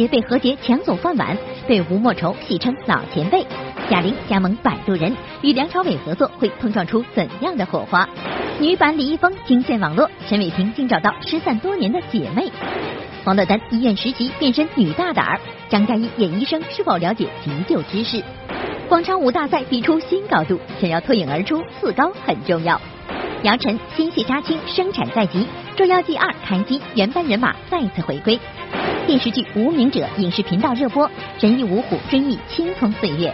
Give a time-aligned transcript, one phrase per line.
[0.00, 1.36] 险些被何洁抢走饭碗，
[1.68, 3.44] 被吴莫愁戏称老前辈。
[3.90, 8.08] 贾玲加盟摆渡人，与梁朝伟合作会碰撞出怎样的火花？
[8.58, 12.50] 女版李易峰惊现网络，陈伟霆竟找到失散多年的姐妹。
[13.24, 18.22] 王珞丹医院实习变身女大胆儿，张嘉译演医生是否了解急救知识？
[18.88, 22.80] 广场舞大赛比出新高度，想要脱颖而出，四高很重要。
[23.42, 25.38] 姚晨新戏杀青，生产在即，
[25.74, 28.38] 《捉妖记二》开机，原班人马再次回归。
[29.06, 33.32] 电视剧《无名者》影视频道热播，人义五虎追忆青葱岁月。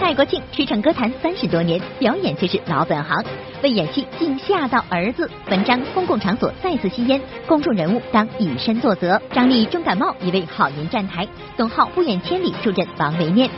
[0.00, 3.24] 蔡国庆驰骋歌坛三十多年，表演却是老本行，
[3.62, 5.30] 为演戏竟吓到儿子。
[5.48, 9.22] 文章公共场所再次吸烟，公众人物当以身作则。
[9.32, 11.24] 张丽重感冒也为好言站台，
[11.56, 13.48] 董浩不远千里助阵王维念。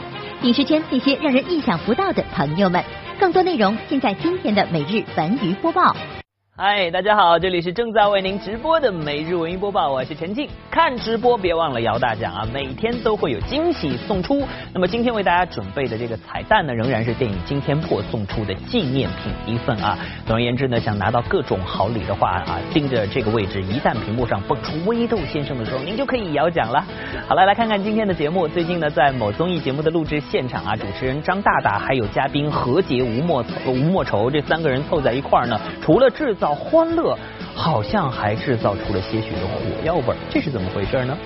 [0.42, 2.82] 影视圈那些让人意想不到的朋友们，
[3.18, 5.96] 更多内容尽在今天的每日文娱播报。
[6.60, 10.50] 嗨，大家好，这里是正在为您直播的每日文娱播报，我是陈静。
[10.68, 14.42] 看直播别忘了摇大奖啊，每天都会有惊喜送出。
[14.74, 19.96] 那么今天为大家准备的这个彩蛋呢，仍然是电影《惊天破》送出的纪念品一份啊。
[20.26, 26.84] 总而言之呢，想拿到各种好礼的话啊，盯着这个位置，一旦屏幕上蹦出微豆先生的时候，您就可以摇奖了。
[27.28, 28.48] 好了，来看看今天的节目。
[28.48, 37.16] 最近呢，在某综艺节目的录制现场啊，主持人张大大还有嘉宾何洁、吴莫吴莫愁这三个人凑在一块儿呢，除了制造欢乐，
[37.54, 41.16] 好像还制造出了些许的火药味，这是怎么回事呢？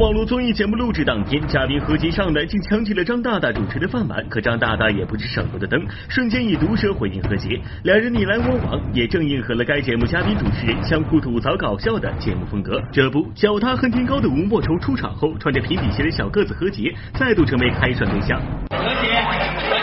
[0.00, 5.78] 网络综艺节目录制当天，嘉宾何洁上来竟抢起了张大大主持的饭碗，可张大大也不是省油的灯，
[6.08, 12.82] 瞬间以毒舌回应何洁，两人你来我往，也正应和了该节目嘉宾主持人相互吐槽搞笑的节目风格。
[12.90, 18.40] 这不，脚踏恨天高的吴莫愁出场后，穿着平底鞋的小个子何洁再度成为开涮对象。
[18.70, 19.79] 何洁，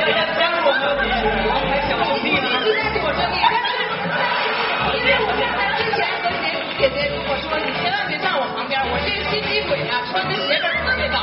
[9.29, 11.17] 边，我这个心机鬼啊，穿的鞋跟特别高。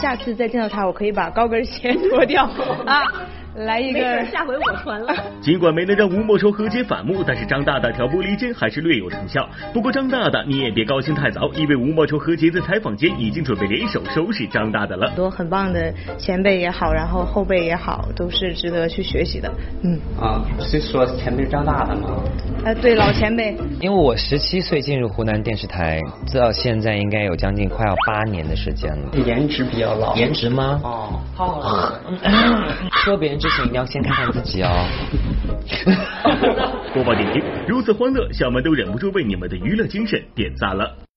[0.00, 2.44] 下次再见到他，我可以把高跟鞋脱掉
[2.86, 3.02] 啊，
[3.56, 4.24] 来一个。
[4.26, 5.14] 下回我穿了。
[5.42, 9.48] 尽管没能让吴莫愁和解反目，但是张大大挑拨离间还是略有成效。
[9.72, 15.08] 不过张大大你也别高兴太早，因为吴莫愁和解在采访间已经准备联手收拾张大大了。
[15.08, 19.50] 很多很棒的前辈也好，然后后辈也好，都是值得去学习的。
[19.82, 22.22] 嗯，啊，是说前辈是张大大吗？
[22.64, 23.56] 哎，对，老前辈。
[23.80, 25.98] 因为我十七岁进入湖南电视台，
[26.34, 29.10] 到现在应该有将近快要八年的时间了。
[29.26, 30.14] 颜值比较老。
[30.14, 30.80] 颜值吗？
[30.84, 31.92] 哦，好。
[33.02, 34.86] 说别人之前一定要先看看自己哦。
[36.92, 41.09] 播报点评如此欢乐，小们都忍不住为你们的娱乐精神点赞了。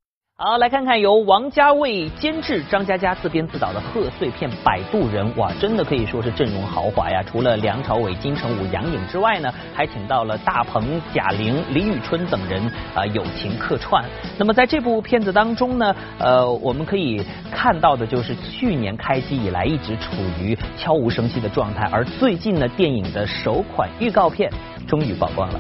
[0.46, 7.24] 好，来看看由王家卫监制、张嘉佳自编自导的贺岁片《摆渡人》，哇，真的可以说是阵容豪华呀！
[7.26, 12.62] 除了梁朝伟、金城武、杨颖之外呢，还请到了大鹏、贾玲、李宇春等人
[12.94, 14.04] 啊友情客串。
[14.38, 20.12] 那么在这部片子当中呢，呃，我们可以看到的就是去年开机以来一直处
[20.42, 24.52] 于悄无声息的状态，而最近呢，电影的首款预告片
[24.90, 25.60] 终于曝光了。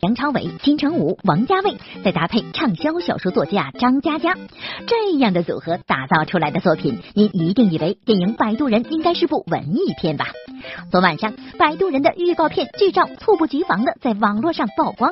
[0.00, 4.34] 梁朝伟、金城武、王家卫，再搭配畅销小说作家张嘉佳，
[4.86, 10.26] 这样的组合打造出来的作品，您一定以为电影《摆渡人》应该是部文艺片吧？
[10.92, 15.10] 昨晚上，《摆渡人》的预告片剧照猝不及防的在网络上曝光，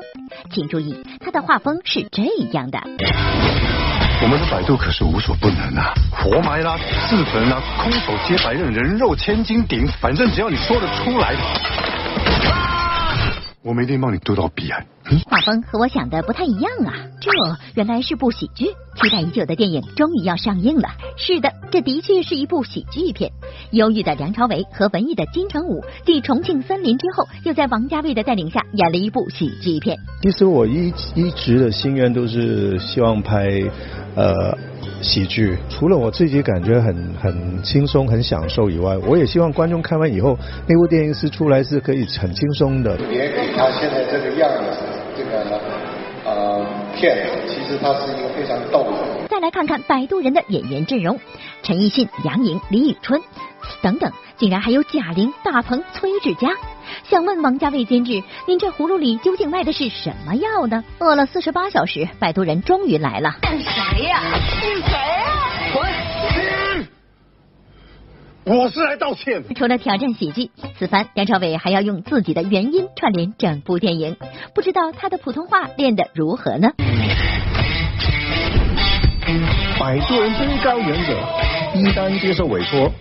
[0.53, 2.23] 请注意，它的画风是这
[2.53, 2.79] 样的。
[4.23, 11.35] 我们的摆渡可是无所不能啊，活埋啦、自焚啦、空手接白刃、人肉千斤顶，反正只要你说得出来。
[13.67, 14.87] 我们一定帮你渡到彼岸。
[15.29, 17.31] 画风和我想的不太一样啊，这
[17.75, 18.67] 原来是部喜剧。
[18.67, 20.89] 期待已久的电影终于要上映了。
[21.17, 23.33] 是的，这的确是一部喜剧片。
[23.73, 29.99] 忧郁的梁朝伟和文艺的金城武，继《重庆森林》之后，又在王家卫的带领下演了一部喜剧片。
[30.23, 33.63] 其实我一一直的心愿都是希望拍
[34.15, 34.57] 呃
[35.03, 42.97] 喜剧，除了我自己感觉很很轻松、很享受以外，我也希望观众看完以后，那部电影是出来是可以很轻松的。
[42.97, 44.79] 别给他现在这个样子，
[45.17, 45.61] 这个，
[46.25, 49.27] 呃，骗子，其实他是一个非常逗的。
[49.29, 51.21] 再来看看《摆渡人》的演员阵容：
[51.63, 53.21] 陈奕迅、杨颖、李宇春
[53.83, 56.49] 等等，竟然还有贾玲、大鹏、崔志佳。
[57.09, 60.85] 想问王家卫监制，您这葫芦里究竟卖的是什么药呢？
[60.99, 63.37] 饿了四十八小时，《摆渡人》终于来了。
[63.41, 64.21] 干谁呀？
[64.61, 65.27] 是谁呀？
[65.73, 65.87] 滚！
[68.45, 69.43] 我是来道歉。
[69.57, 74.17] 除了挑战喜剧，此番梁朝伟还要用自己的原音串联整部电影，
[74.55, 76.71] 不知道他的普通话练得如何呢？
[79.79, 81.13] 摆渡人最高原则：
[81.75, 82.93] 一旦接受委托，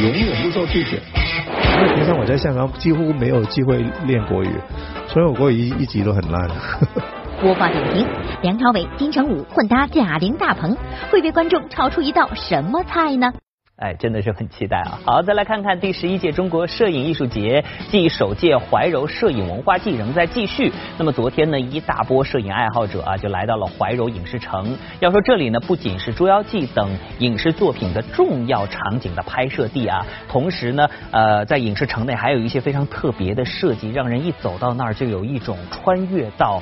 [0.00, 1.00] 永远不受拒绝。
[1.78, 4.50] 因为平常我在香港几乎没有机会练国语，
[5.06, 6.50] 所以我国语一直都很烂。
[7.40, 8.04] 播放点评：
[8.42, 10.76] 梁朝伟、金城武混搭贾玲、大鹏，
[11.12, 13.32] 会被观众炒出一道什么菜呢？
[13.78, 14.98] 哎，真的是很期待啊！
[15.04, 20.72] 好，再来看看第十一届中国摄影艺术节暨首届怀柔摄影文化季仍在继续。
[20.96, 24.76] 那么昨天呢，一大波摄影爱好者啊就来到了怀柔影视城。
[24.98, 26.90] 要说这里呢，不仅是《捉妖记》等
[27.20, 36.60] 影视作品的重要场景的拍摄地啊，同时呢，呃，在影视城内还有一些非常特别的设计，让人一走到那儿就有一种穿越到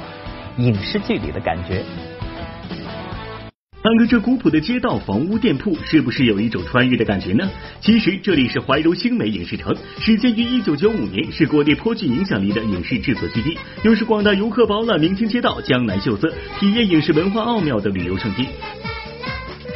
[0.59, 1.83] 影视剧里的感觉。
[3.87, 7.49] 看看这古朴的街道、房屋、店铺，是不是有一种穿越的感觉呢？
[7.81, 16.29] 其实这里是怀柔星美影视城，始建于一九九五年，是国内颇具影响力的影视制作基地，又是广大游客饱览明清街道、江南秀色、
[16.59, 18.49] 体验影视文化奥妙的旅游胜地。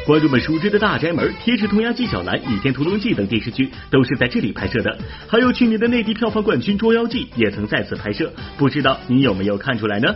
[0.05, 4.99] 观众们熟知的大宅门、铁齿铜牙纪晓岚、倚天屠龙记等电视剧都是在这里拍摄的，
[5.29, 10.13] 还有去年的内地票房冠军《捉妖记》也曾在此拍摄，不知道你有没有看出来呢？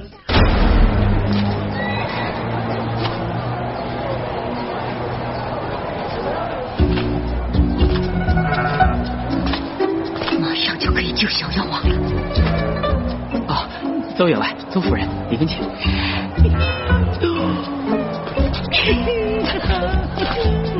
[14.24, 15.58] 邹员外、邹夫人，里面请。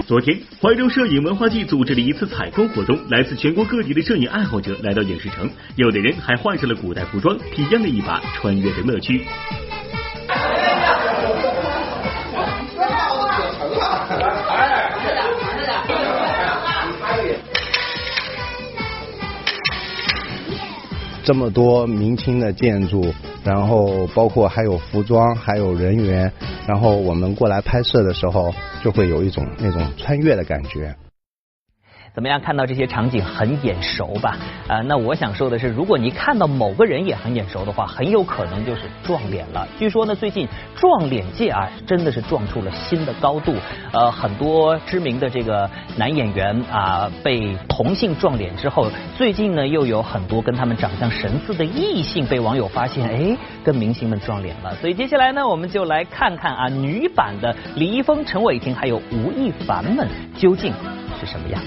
[0.07, 9.27] 昨天，怀柔摄影文化季组织了一次采风活动，来自全国各地的摄影爱好者来到影视城，有的人还换上了古代服装，体验了一把穿越的乐趣。
[21.27, 23.03] 这么多明清的建筑，
[23.45, 26.33] 然后包括还有服装，还有人员，
[26.67, 30.97] 然后我们过来拍摄的时候，就会有一种那种穿越的感觉。
[32.15, 32.41] 怎么样？
[32.41, 34.37] 看到这些场景很眼熟吧？
[34.69, 39.67] 啊，那我想说的是，如果你看到某个人也很眼熟的话，很有可能就是撞脸了。
[39.81, 40.47] 据说呢，最近
[40.77, 43.57] 撞脸界啊，真的是撞出了新的高度。
[43.91, 54.73] 呃，很多知名的这个男演员啊，被同性撞脸之后，最近呢，又有很多跟他们长相神似的异性被网友发现，哎，跟明星们撞脸了。
[54.77, 60.73] 所以接下来呢，我们就来看看啊，女版的李易峰、陈伟霆还有吴亦凡们究竟
[61.19, 61.61] 是什么样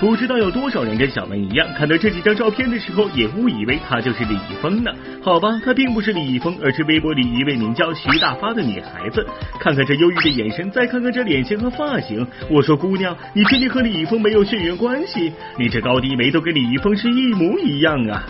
[0.00, 4.90] 不知道有多少人跟小文一样，看到这几张照片的时候，也误以为她就是李易峰呢？
[5.22, 9.26] 好吧，她并不是李易峰，而是微博里一位名叫徐大发的女孩子。
[9.60, 15.30] 看看这忧郁的眼神，再看看这脸型和发型，我说姑娘，你确定和李易峰没有血缘关系？
[15.58, 18.24] 你这高低眉都跟李易峰是一模一样啊！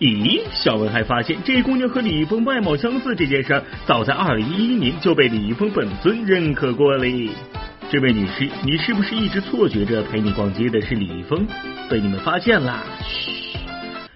[0.00, 7.30] 咦，小文还发现这姑娘和李易峰外貌相似这件事儿，早在二零一一年就被李易峰本尊认可过嘞。
[7.90, 11.44] 这位女士，你是不是一直错觉着陪你逛街的是李易峰？
[11.90, 12.84] 被你们发现啦！
[13.02, 13.58] 嘘，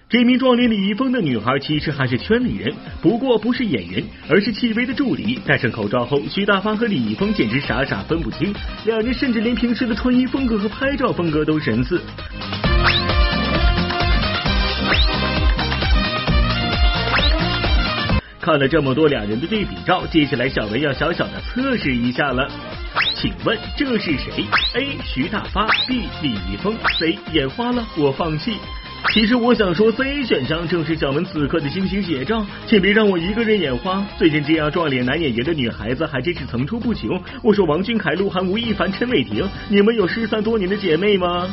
[0.08, 2.72] 这名撞脸李易峰的女孩其实还是圈里人，
[3.02, 5.40] 不过不是演员，而是戚薇的助理。
[5.44, 12.00] 戴上口罩后，徐大发和李易峰简直傻傻分不清，两人甚至连平时的穿衣风格和拍照风格都神似。
[18.46, 22.48] 看了这么多两人的对比照，接下来小文要小小的测试一下了。
[23.16, 24.44] 请问这是谁
[24.76, 24.96] ？A.
[25.04, 26.04] 徐大发，B.
[26.22, 27.18] 李易峰，C.
[27.32, 28.52] 眼花了，我放弃。
[29.12, 32.46] 其实我想说，C 选项正是小文此刻的心情写照。
[32.68, 34.06] 请别让我一个人眼花。
[34.16, 37.20] 最近这样撞脸男演员的女孩子还真是层出不穷。
[37.42, 41.52] 我说王俊凯、鹿晗、吴亦凡、陈伟霆，你们有失散多年的姐妹吗？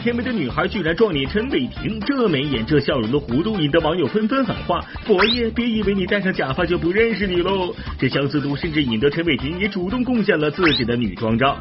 [0.00, 11.54] 天美的女孩居然撞脸陈伟霆，这眉眼这笑容的弧度，引得网友纷纷喊话：“佛爷，别以为你戴上假发就不认识你喽！”这相似度甚至引得陈伟霆也主动贡献了自己的女装照。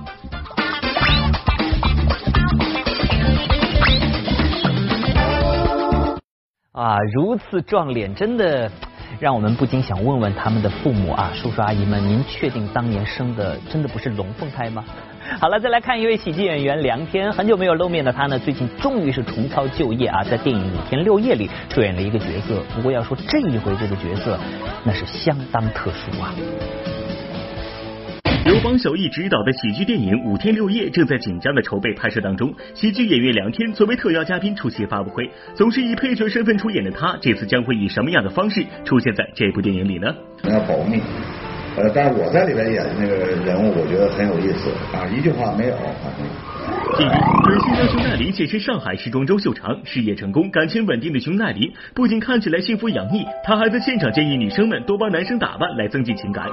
[6.71, 8.71] 啊，如此撞脸，真的
[9.19, 14.85] 让我们不禁想问问他们的父母啊，叔叔阿姨们，您确定当年生的真的不是龙凤胎吗？
[15.37, 22.63] 好了，再来看一位喜剧演员梁天，很久没有露面的他呢，最近终于是重操旧业啊，在电影《五天六夜》里出演了一个角色。
[22.75, 24.37] 不过要说这一回这个角色，
[24.83, 26.33] 那是相当特殊啊。
[28.45, 32.51] 由方小艺执导的喜剧电影《五天六夜》正在紧张的筹备拍摄当中。
[32.73, 40.13] 喜剧演员梁天作为特邀嘉宾出席发布会，总是以配角身份出演的他，这次将会以什么样的方式出现在这部电影里呢？
[40.43, 40.99] 要保密。
[41.79, 45.73] 呃，但是我在里边演的那个人物，我觉得很有意思啊，一句话没有。
[46.97, 47.11] 近日，
[47.45, 56.45] 准新娘熊黛林现身上海时装周秀场，事业成功、感情稳定的熊黛林不仅看起来幸福洋溢，她还在现场建议女生们多帮男生打扮来增进情感。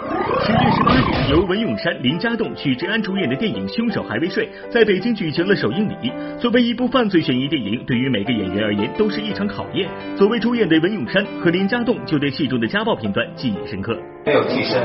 [0.44, 6.12] 十月十八日，由文咏珊、林家栋、许志安主演的电影《凶手还未睡》在北京举行了首映礼。
[6.38, 9.88] 作为一部犯罪悬疑电影，对于每个演员而言都是一场考验。
[10.16, 13.98] 作为主演的文咏珊和林家栋就对戏中的家暴片段记忆深刻。
[14.24, 14.82] 没有替身，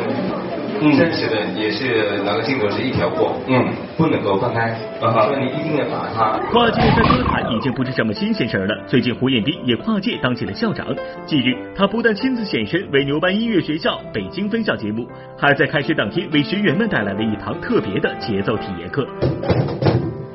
[0.79, 6.39] 真实的也是两个镜头是一条过，嗯，不能够分开，所以你一定要把它。
[6.51, 10.87] 跨界在歌坛已经不是什么新鲜事儿了，最近胡彦斌也跨界当起了校长。
[11.25, 19.07] 近日，他不但亲自现身为牛班音乐学校北京分校节目，还在开学当天为学员们带来了一堂特别的节奏体验课。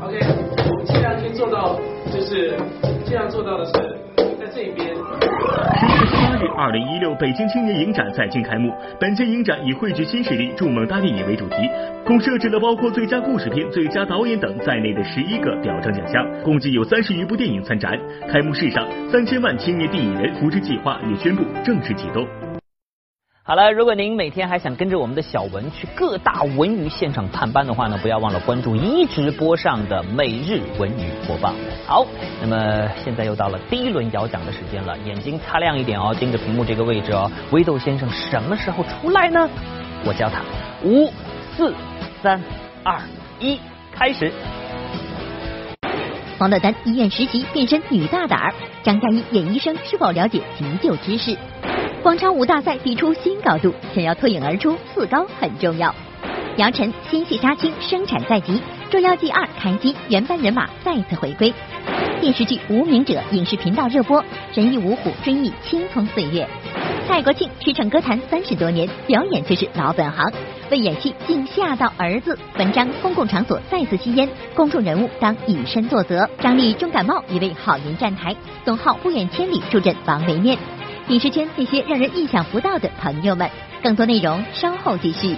[0.00, 0.20] OK，
[0.68, 1.78] 我们尽量去做到，
[2.12, 2.56] 就是
[3.04, 4.25] 尽量做到的是。
[5.56, 8.74] 十月十八日，二零一六北京青年影展在京开幕。
[9.00, 11.56] 本届影展以汇聚新势力、筑梦大电影为主题，
[12.04, 17.98] 共设置了包括最佳故事片、最佳导演等在内的十一个表彰奖项，共计有三十余部电影参展。
[18.28, 22.26] 开幕式上，三千万青年电影人扶持计划也宣布正式启动。
[23.48, 31.54] 好了，如果您每天还想跟着我们的小文去各大文娱现场探班的话呢，不要忘了关注一直播上的每日文娱播报。
[31.86, 32.04] 好，
[32.42, 37.30] 那么现在又到了第一轮摇奖的时间了，眼睛擦亮一点哦，盯着屏幕这个位置哦。
[37.52, 39.48] 微豆先生什么时候出来呢？
[40.04, 40.40] 我教他，
[40.82, 41.08] 五、
[41.56, 41.72] 四、
[42.20, 42.42] 三、
[42.82, 43.00] 二、
[43.38, 43.60] 一，
[43.92, 44.32] 开始。
[46.38, 48.52] 王珞丹医院实习变身女大胆儿，
[48.82, 51.34] 张嘉译演医生是否了解急救知识？
[52.02, 55.94] 广场舞大赛比出新高度，想要脱颖而出，四高很重要。
[56.56, 58.52] 姚晨新戏杀青，生产在即，
[58.90, 61.52] 《捉妖记二》开机，原班人马再次回归。
[62.20, 66.46] 电视剧《无名者》影视频道热播，神医五虎追忆青葱岁月。
[67.08, 70.30] 蔡国庆驰骋歌坛三十多年，表演却是老本行，
[70.70, 72.38] 为演戏竟吓到儿子。
[72.58, 76.28] 文章公共场所再次吸烟，公众人物当以身作则。
[76.40, 80.58] 张丽中感冒也为好言站台，董浩不远千里助阵王维念。
[81.08, 83.48] 影视圈那些让人意想不到的朋友们，
[83.82, 85.36] 更多内容稍后继续。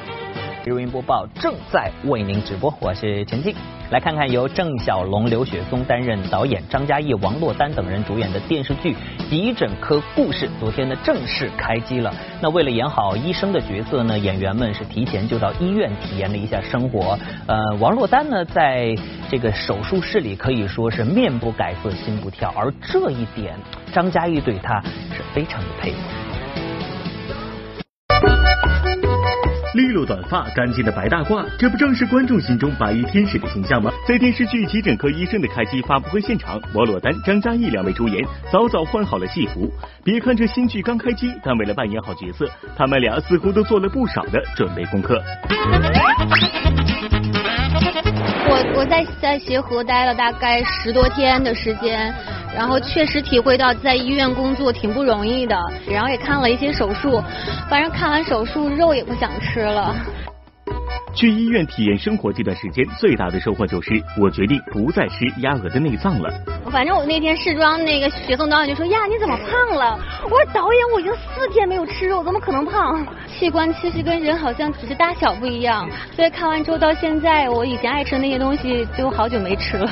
[0.68, 3.54] 录音播报正在为您直播，我是陈静。
[3.90, 8.92] 来看看由郑晓龙、刘雪松担任导演，张嘉译、王珞丹等人主演的电视剧
[9.30, 12.14] 《急诊科故事》，昨天呢正式开机了。
[12.42, 17.18] 那为了演好医生的角色呢，演员们是提前就到医院体验了一下生活。
[17.46, 18.94] 呃，王珞丹呢在
[19.30, 23.56] 这个手术室里可以说是面不改色心不跳，而这一点
[23.94, 24.82] 张嘉译对他
[25.16, 26.27] 是非常的佩服。
[29.78, 33.92] 利落短发，干净的白大褂，这不正是观众心中白衣天使的形象吗？
[34.08, 39.72] 在电视剧《急诊科医生》的开机发布会现场，王珞丹、张嘉译两位主演早早换好了戏服。
[40.02, 45.22] 别看这新剧刚开机，但为了扮演好角色，他们俩似乎都做了不少的准备功课。
[48.50, 52.12] 我我在在协和待了大概十多天的时间。
[52.56, 55.54] 然后确实体会到在医院工作挺不容易的，
[55.86, 57.22] 然后也看了一些手术，
[57.68, 59.94] 反正看完手术肉也不想吃了。
[61.14, 66.32] 去医院体验生活这段时间，最大的收获就是我决定不再吃鸭鹅的内脏了。
[66.70, 73.04] 反正我那天试妆，那个雪松导演就说：“呀，你怎么胖了？”我说：“导演，我已经四天没有吃肉，怎么可能胖？
[73.26, 79.90] 器官其实跟人好像只是大小不一样，所以看完之后到现在，我以前爱吃的那些东西都好久没吃了。”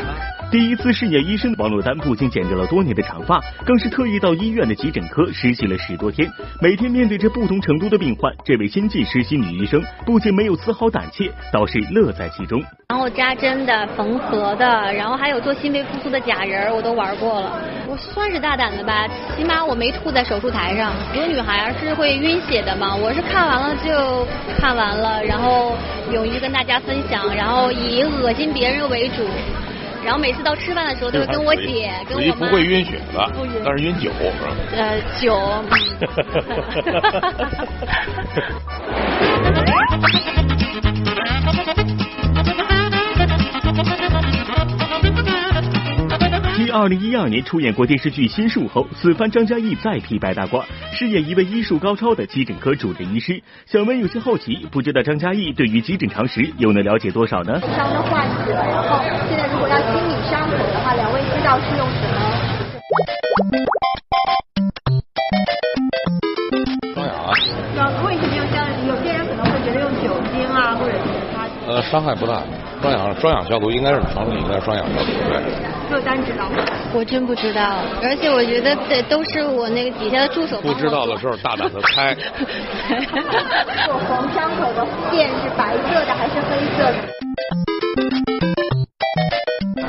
[0.49, 6.31] 第一次饰演医生的王珞丹不仅剪掉了多年的长发，更是特意到医院的急诊科实习了十多天，
[6.63, 12.63] 每天面对着不同程度的病患，这位新晋实习女医生不仅没有丝毫胆怯，倒是乐在其中。
[12.89, 17.61] 然后扎针的、缝合的，然后还有做心肺复苏的假人，我都玩过了。
[17.89, 20.93] 我算是大胆的吧，起码我没吐在手术台上。
[21.17, 24.25] 有女孩是会晕血的嘛，我是看完了就
[24.57, 25.77] 看完了，然后
[26.13, 29.25] 勇于跟大家分享，然后以恶心别人为主。
[30.07, 32.27] 然后每次到吃饭的时候都会跟我姐、跟我妈。
[32.27, 34.55] 属于不会晕血的不晕，但是晕酒是吧？
[34.77, 35.37] 呃，酒。
[46.79, 53.43] 二零一二年出演过电视剧《新术》后，此番张嘉译再披白大褂，饰演一位医术高超的急诊科主任医师。
[53.65, 57.59] 小文有些好奇，不知道张嘉译对于急诊常识又能了解多少呢？
[57.75, 64.06] 伤的患者，然后现在如果要清理伤口的话，两位知道是用什么？
[71.91, 72.43] 伤害不大。
[72.83, 75.41] 双氧双氧消毒应该是床上应该是双氧消毒，对。
[75.89, 76.63] 客单知道吗？
[76.93, 80.61] 我真不知道，而且我觉得这都是我那个底下的助手。
[80.61, 82.15] 不知道的时候大胆的猜。
[83.87, 86.99] 做缝伤口的线是白色的还是黑色的？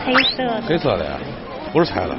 [0.05, 0.61] 黑色的。
[0.67, 1.11] 黑色的呀，
[1.73, 2.15] 不是猜的。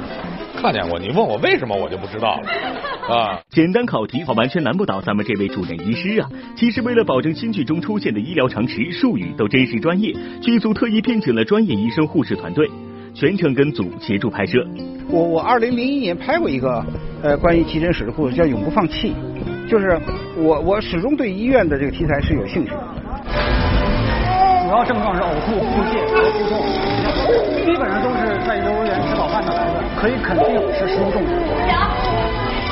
[0.61, 2.47] 看见过，你问我为什么，我就不知道了
[3.15, 3.39] 啊！
[3.49, 6.29] 简单考题，完全难不倒咱们这位主任医师啊！
[6.57, 12.69] 其实为了保证新剧中出现的医疗常识、术语都真实专业，剧组特意聘请了专业医生、护士团队，
[13.13, 14.61] 全程跟组协助拍摄。
[15.09, 16.85] 我我二零零一年拍过一个
[17.23, 19.13] 呃关于急诊室的故事，叫《永不放弃》，
[19.69, 19.97] 就是
[20.35, 22.95] 我我始终对医院的这个题材是有兴趣的。
[24.69, 26.61] 主要症状是呕吐、腹泻、腹痛，
[27.65, 31.31] 基本上都是在幼儿园吃饱饭的孩子，可以肯定是食物中毒。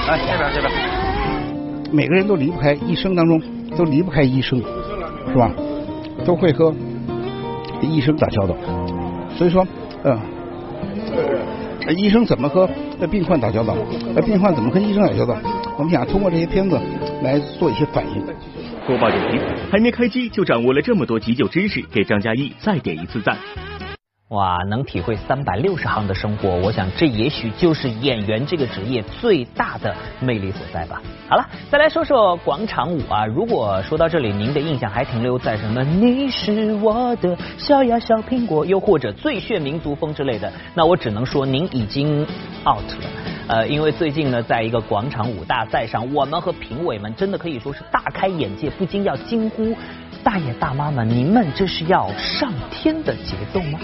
[0.08, 0.72] 来这边这边，
[1.92, 3.42] 每个人都离不开一生当中
[3.76, 4.62] 都离不开医生，
[5.32, 5.50] 是吧？
[6.24, 6.72] 都会和
[7.82, 8.56] 医生打交道，
[9.36, 9.66] 所以说，
[10.04, 10.16] 呃，
[11.96, 12.70] 医生怎么和
[13.10, 13.74] 病患打交道？
[14.16, 15.36] 呃，病患怎么跟医生打交道？
[15.80, 16.80] 我们想通过这些片子
[17.24, 18.24] 来做一些反应。
[18.88, 23.38] 播报点评，还没开机就掌握了这么多急救知识，给张嘉译再点一次赞。
[24.30, 31.02] 哇，能体会三百六十行的生活，我想这也许就是演员这个职业最大的魅力所在吧。
[31.30, 33.26] 好了，再来说说广场舞啊。
[33.26, 42.22] 如果说到这里，您的印象还停留在什么“你是我的小呀小苹果”，又或者“最炫民族风”之类的，那我只能说您已经
[42.66, 43.10] out 了。
[43.48, 49.74] 呃，因为最近呢，在一个广场舞大赛上，我们和评委们真的可以说是大开眼界，不禁要惊呼：
[50.28, 53.80] 大爷大妈们，您们这是要上天的节奏吗？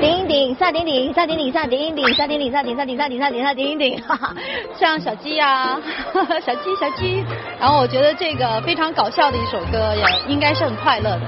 [0.00, 4.34] 顶顶萨顶顶萨顶顶萨顶顶萨顶顶萨顶萨顶萨顶萨顶萨顶顶，哈哈，
[4.76, 5.80] 像小鸡呀，
[6.44, 7.22] 小鸡小鸡。
[7.60, 11.20] 然后我觉得这个非常搞笑的一首歌，也应该是很快乐的。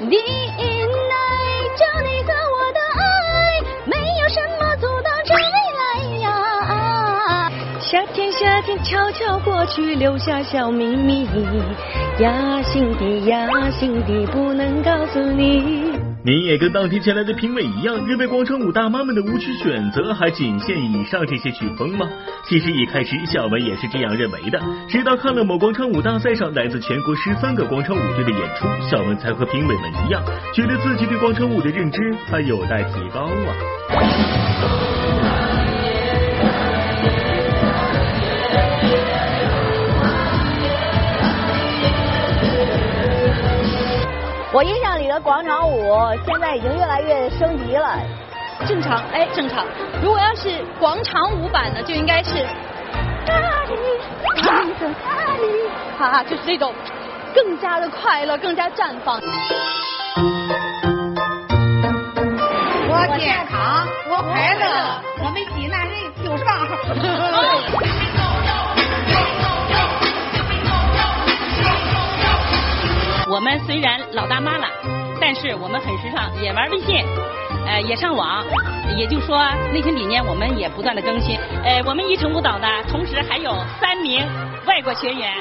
[0.00, 0.73] 你爱
[7.94, 11.28] 夏天夏天悄悄过去，留下小秘密，
[12.18, 15.92] 压心底压心底不能告诉你。
[16.24, 22.08] 您也跟当天前来的评委一样，认为广场舞大妈们的舞曲选择还仅限以上这些曲风吗？
[22.48, 30.20] 其实一开始小文也是这样认为的，直到看了某广场舞大赛上来自全国十三个广场舞队的演出，小文才和评委们一样，
[30.52, 33.54] 觉得自己对广场舞的认知还有待提高啊。
[44.54, 45.92] 我印象里的广场舞
[46.24, 47.98] 现在已经越来越升级了，
[48.68, 49.66] 正常，哎，正常。
[50.00, 52.46] 如果要是广场舞版的，就应该是，
[55.98, 56.72] 哈哈，就是这种
[57.34, 59.20] 更加的快乐，更加绽放。
[62.88, 66.64] 我健康，我快乐，我们济南人就是棒。
[73.34, 74.68] 我们虽然老大妈了，
[75.20, 77.04] 但是我们很时尚，也玩微信，
[77.66, 78.44] 呃，也上网，
[78.96, 79.36] 也就说
[79.72, 81.36] 那些理念我们也不断的更新。
[81.64, 84.24] 呃，我们一城舞蹈呢，同时还有三名
[84.68, 85.32] 外国学员，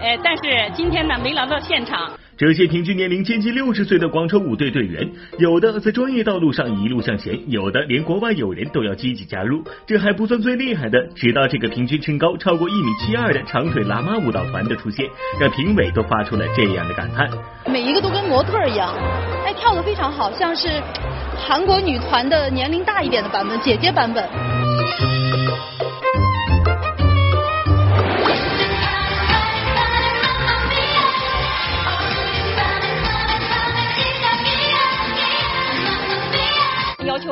[0.00, 2.08] 呃，但是今天呢没来到现场。
[2.36, 9.62] 这些平均年龄接近六十岁的广场舞队队员，有的在专业道路上一路向前，有的连国外友人都要积极加入。
[9.86, 15.06] 这还不算最厉害的，直到这个平均身高超过一米七二的长腿喇嘛舞蹈团的出现，
[15.40, 17.30] 让评委都发出了这样的感叹：
[17.66, 18.92] 每一个都跟模特一样，
[19.46, 20.68] 哎，跳的非常好，像是
[21.36, 24.28] 韩国女团的年龄大一点的版本，姐姐版本。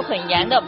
[0.02, 0.62] 很严的，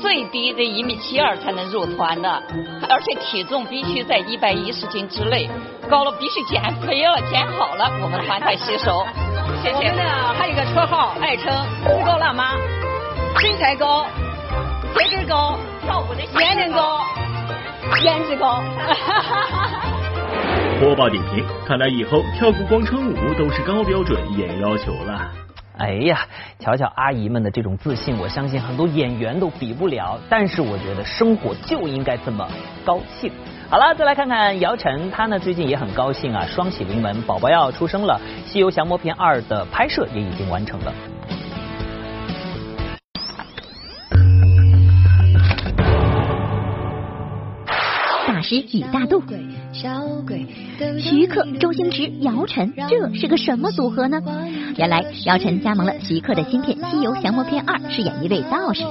[0.00, 2.42] 最低得一米七二才能入团的，
[2.88, 5.48] 而且体重必须在一百一十斤之内，
[5.88, 9.04] 高了必须减肥了，减好了我们团才吸收。
[9.62, 9.76] 谢谢。
[9.76, 11.52] 我们呢还有一个绰号，爱称
[11.84, 12.54] “四高辣妈”，
[13.40, 14.06] 身材高，
[14.98, 17.00] 颜值高，跳舞的年龄高，
[18.02, 18.62] 颜值高。
[20.80, 25.43] 播报点评：看来以后跳个广场舞都是高标准严要求了。
[25.76, 26.26] 哎呀，
[26.60, 30.18] 瞧瞧阿姨们的这种自信，我相信很多演员都比不了。
[30.28, 32.48] 但是我觉得生活就应该这么
[32.84, 33.32] 高兴。
[33.68, 40.92] 好了，再来看看姚晨，她呢最近也很高兴啊，双喜临门，宝宝要出生了，《西游降魔篇二》的拍摄也已经完成了。
[48.44, 49.22] 师与大度，
[51.00, 54.20] 徐克、周星驰、姚晨，这是个什么组合呢？
[54.76, 58.84] 原来姚晨加盟了徐克的新片《西游降魔篇二》，饰演一位道士。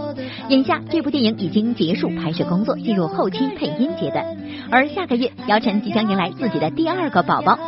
[0.49, 4.25] 眼下这部电影已经结束拍摄工作，进入后期配音阶段。
[4.71, 7.59] 而下个月，姚晨即将迎来自己的第二个宝宝，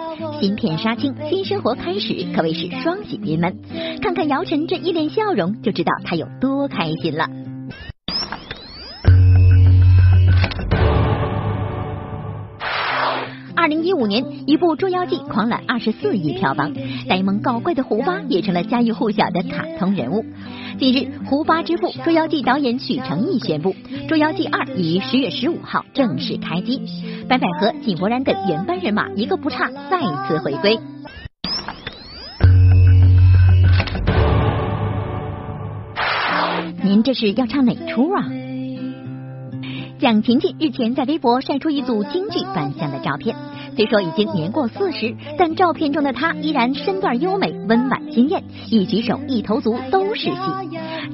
[0.41, 3.55] 新片杀青，新生活开始，可谓是双喜临门。
[4.01, 7.27] 看看姚晨这一脸笑容，就知道她有多开心了。
[13.65, 16.71] 二零一五年，一部《捉妖记》狂揽二十四亿票房，
[17.09, 20.23] 呆萌搞怪的胡巴也成了家喻户晓的卡通人物。
[20.77, 23.73] 近日，胡巴之父《捉妖记》导演许成毅宣布，
[24.07, 26.79] 《捉妖记二》于十月十五号正式开机，
[27.27, 30.79] 白百合、井柏然等原班人马一个不差再次回归。
[36.83, 38.44] 您这是要唱哪出啊？
[39.97, 43.33] 蒋勤勤日前在微博晒出一组京剧扮相的照片，
[43.77, 50.41] 虽说已经年过四十，但照片中的她依然身段优美、温婉惊艳，一举手一投足都是戏。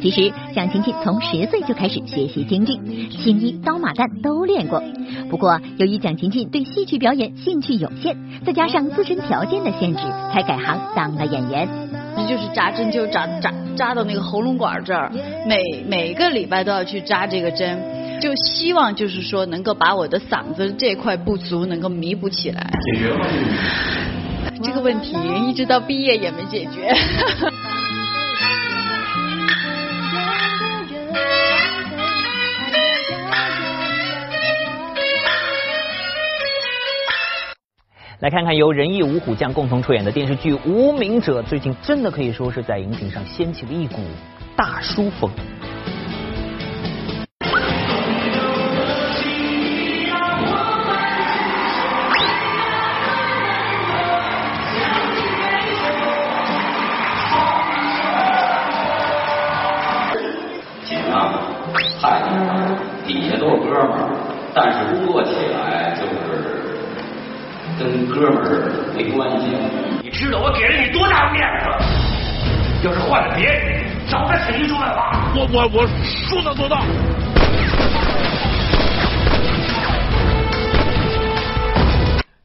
[0.02, 2.74] 其实蒋勤勤从十岁就开始学习京剧，
[3.10, 4.82] 青衣、刀马旦都练过。
[5.30, 10.02] 不过由于蒋勤勤对戏曲表演兴趣有限，再加上自身条件的限制，
[10.34, 11.70] 才改行当了演员。
[12.18, 15.12] 这就是扎针灸扎扎扎到那个喉咙管这儿，
[15.46, 17.80] 每每个礼拜都要去扎这个针。
[18.22, 22.70] 就希望就是说能够把我的嗓子这块不足能够弥补起来。
[22.94, 23.26] 解决吗？
[24.64, 26.94] 这个问题一直到毕业也没解决。
[38.20, 43.96] 来看看由仁义五虎将共同出演的电视剧《无名者》，最近真的可以说是在荧屏上掀起了一股
[44.56, 45.28] 大叔风。
[68.22, 69.48] 哥们儿没关系。
[70.04, 71.66] 你知道我给了你多大的面子？
[72.86, 75.32] 要是换了别人，早该死于说办法。
[75.36, 75.88] 我我我
[76.30, 76.84] 说到做到。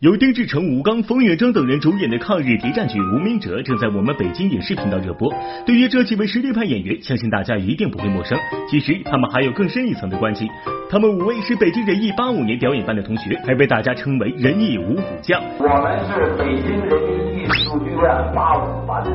[0.01, 5.33] 由丁志诚、吴刚、冯远征等人主演的抗日谍战剧《无名者》正在我们北京影视频道热播。
[5.65, 8.39] 对于这几位实力派演员，相信大家一定不会陌生。
[8.69, 10.51] 其实他们还有更深一层的关系。
[10.91, 15.43] 他们五位是北京人艺八五年表演班的同学，还被大家称为人艺五虎将。
[15.59, 18.05] 我们是北京人民艺术剧院
[18.35, 19.11] 八五班的，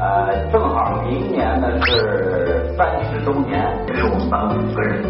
[0.00, 3.60] 呃，正好明年呢是三十周年，
[3.94, 5.04] 是我们班五个人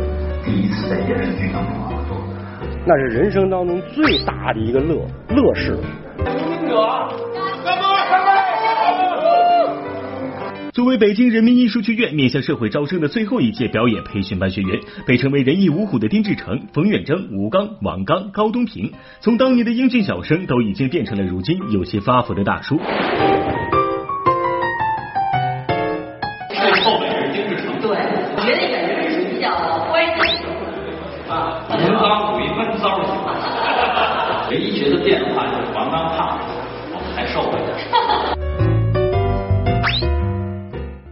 [0.45, 1.86] 第一次在电视剧当中。
[2.89, 5.77] 那是人生当中最大的一个乐乐事。
[6.19, 6.77] 无名者，
[7.65, 7.83] 干杯！
[8.13, 8.31] 干杯！
[10.73, 22.79] 作为北京人民艺术剧院面向社会招生的最后一届表演培训班学员，被称为人艺五虎的丁志诚、冯远征、吴刚、王刚、高东平，从当年的英俊小生，都已经变成了如今有些发福的大叔。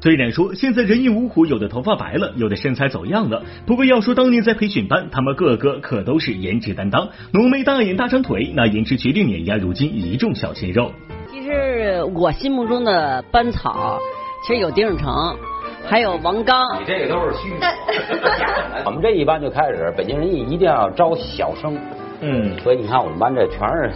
[0.05, 10.93] 虽然说现在人艺五虎有的头发白了，有的身材走样了，不过要说当年在培训班，他们个个可都是颜值担当，浓眉大眼大长腿，那颜值绝对碾压如今一众小鲜肉。
[11.31, 13.99] 其实我心目中的班草，
[14.47, 15.09] 其实有丁世成。
[15.87, 17.67] 还有王刚，你这个都是虚的。
[18.85, 21.79] 我们这一班就开始，北京人艺一定要招小生，
[22.21, 23.91] 嗯，所以你看我们班这全是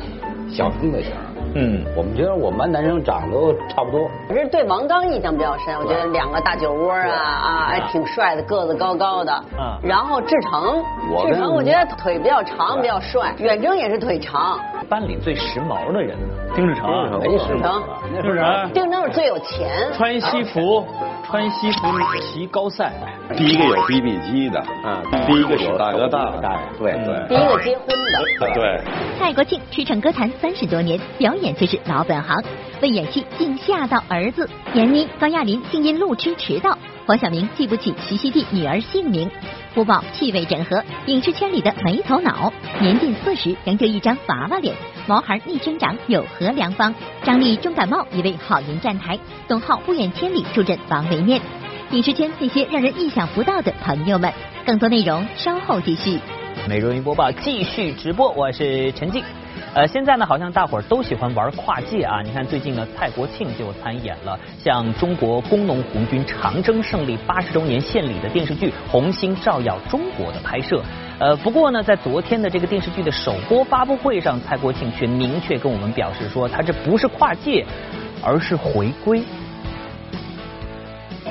[0.50, 1.12] 小生的型，
[1.60, 4.08] 嗯，我们觉得我们班男生长得都差不多。
[4.28, 9.44] 我是对王刚印象比较深，我觉得两个大酒窝啊啊，还挺帅的，个子高高的。
[9.58, 10.84] 嗯，然后志成，
[11.26, 13.34] 志成我觉得腿比较长，比较帅。
[13.38, 14.60] 远征也是腿长。
[14.88, 16.34] 班里最时髦的人呢？
[16.54, 17.62] 丁志成，没时髦。
[17.62, 20.86] 了，丁志成，丁正是最有钱，穿西服，
[21.26, 21.78] 穿西服
[22.20, 22.92] 骑高赛，
[23.36, 27.88] 第一个有 BB 机的，嗯，第一个有大哥大的，对对，第一个结婚
[28.40, 28.80] 的，对。
[29.18, 32.42] 蔡国庆驰骋歌坛三十多年，表演却是老本行，
[32.80, 34.48] 为演戏竟吓到儿子。
[34.72, 39.30] 闫妮、高亚麟竟因路痴迟到，黄晓明记不起徐熙娣女儿姓名。
[39.78, 44.74] 福宝气味整合，影视圈里的没头脑，年近四十仍旧一张娃娃脸，
[45.06, 46.92] 毛孩逆生长有何良方？
[47.22, 51.40] 张力重感冒一位好人站台，董浩不远千里助阵王维念。
[51.92, 54.32] 影视圈那些让人意想不到的朋友们，
[54.66, 56.18] 更多内容稍后继续。
[56.68, 59.22] 美容云播报继续直播，我是陈静。
[59.74, 62.20] 呃，现在呢，好像大伙儿都喜欢玩跨界啊。
[62.22, 70.82] 你看最近呢，蔡国庆就参演了向中国工农红军长征胜利八十周年献礼的电视剧《红星照耀中国》的拍摄。
[71.20, 77.64] 呃，不过呢，在昨天的这个电视剧的首播发布会上，蔡国庆却明确跟我们表示说，他这不是跨界，
[78.24, 79.22] 而是回归。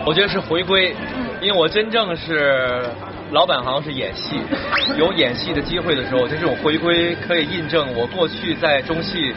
[0.06, 0.96] 我觉得是回归，
[1.42, 2.86] 因为我真正是。
[3.32, 4.38] 老板好像是演戏，
[4.98, 9.34] 有演戏的机会的时候，就这种回归可以印证我过去在中戏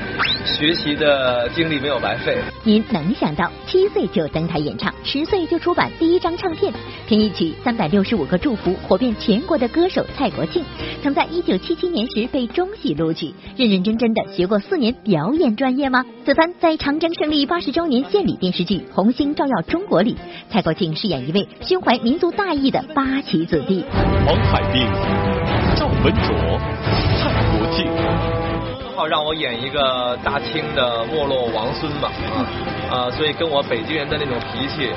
[0.47, 2.39] 学习的经历没有白费。
[2.63, 6.73] 您能想到七岁就登台演唱，十岁就出版第一张唱片，
[7.09, 10.63] 凭一曲《三百六十五个祝福》火遍全国的歌手蔡国庆，
[11.03, 16.05] 曾在一九七七年时被中戏录取，认认真真的学过四年表演专业吗？
[16.25, 20.17] 此番在长征胜利八十周年献礼电视剧《红星照耀中国》里，
[20.49, 23.80] 蔡国庆饰演一位胸怀民族大义的八旗子弟。
[24.27, 24.87] 黄海冰、
[25.77, 26.59] 赵文卓、
[27.19, 27.87] 蔡国庆，
[28.79, 32.11] 正好让我演一个大清的没落王孙嘛，
[32.91, 34.91] 啊，所以跟我北京人的那种脾气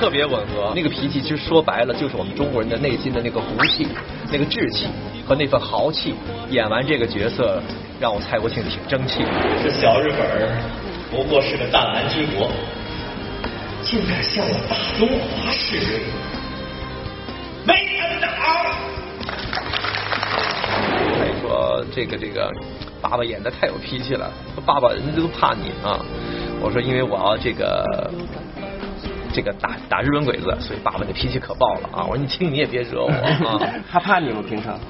[0.00, 0.72] 特别吻合。
[0.74, 3.86] 那个脾气其实说白了，就是我们中国人的内心的那个骨气、
[4.30, 4.86] 那个志气
[5.26, 6.14] 和那份豪气。
[6.50, 7.62] 演完这个角色，
[8.00, 9.24] 让我蔡国庆挺争气。
[9.62, 10.48] 这小日本
[11.10, 12.48] 不过是个弹丸之国，
[13.82, 16.37] 竟敢向我大中华示威。
[17.68, 18.28] 没人打。
[21.18, 22.50] 他说：“这个这个，
[23.02, 24.32] 爸爸演的太有脾气了，
[24.64, 26.00] 爸爸人家都怕你啊。”
[26.60, 28.10] 我说：“因为我要这个
[29.34, 33.60] 这个打打日本鬼子，所以爸爸的脾气可爆了啊。”我说：“你听你也别惹我啊。
[33.92, 34.42] ”他怕你吗？
[34.48, 34.80] 平常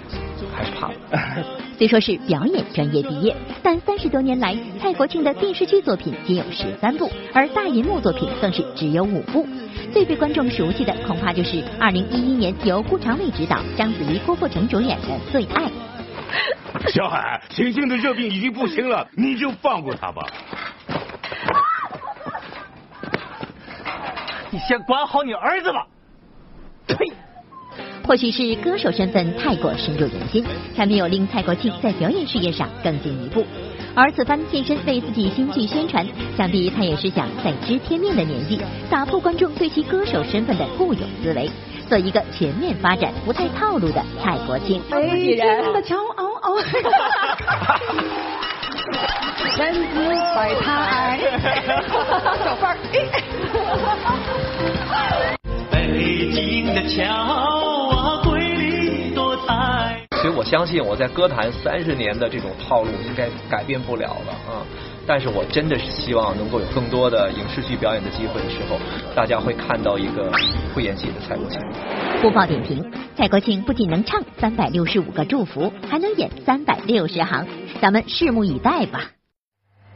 [0.55, 0.89] 还是怕。
[1.79, 9.47] 虽说是表演专业毕业，但三十多年来，蔡国庆的电视剧作品仅有十三部，而大银幕作品更是只有五部。
[9.93, 15.65] 最被观众熟悉的，恐怕就是二零一一年由顾长卫执导、章子怡、郭富城主演的《最爱》。
[16.93, 20.23] 小海，晴晴的热病已经不行了，你就放过他吧。
[24.51, 25.87] 你先管好你儿子吧。
[26.87, 26.97] 呸！
[28.05, 33.45] 或许是歌手身份太过深入人心，才没有令蔡国庆在表演事业上更进一步。
[34.01, 36.07] 而此番现身为自己新剧宣传，
[36.37, 41.51] 想必他也是想在知天命的年纪，打破观众对其歌手身份的固有思维，
[41.89, 44.81] 做一个全面发展、不太套路的蔡国庆。
[44.89, 46.29] 北京的骄傲，
[49.57, 51.19] 千姿百态，
[52.45, 52.79] 小范儿。
[55.73, 57.58] 北京的骄傲，瑰丽多彩。
[57.58, 57.58] 其实
[60.39, 64.63] 我相信我在歌坛三十年的这种套路应该改变不了了啊！
[65.05, 68.79] 但是我真的是希望能够有更多的影视剧表演的机会的时候，
[69.17, 70.31] 大家会看到一个
[70.73, 71.61] 会演戏的蔡国庆。
[72.23, 77.45] 播报点评：蔡国庆不仅能唱三百六十五个祝福，还能演三百六十行，
[77.81, 79.11] 咱们拭目以待吧。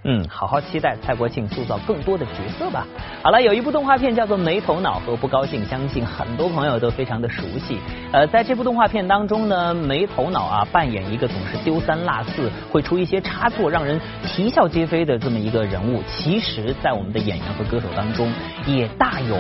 [0.05, 2.85] 嗯，好好期待蔡国庆塑造更多的角色吧。
[3.23, 7.79] 好了，有一部动画片叫做《没头脑和不高兴》，相信很多朋友都非常的熟悉。
[8.13, 16.03] 呃，在这部动画片当中呢，没头脑啊扮演一个总是丢三落四、会出一些差错、让人啼笑皆非的这么一个人物。
[16.09, 18.33] 其实，在我们的演员和歌手当中，
[18.67, 19.37] 也大有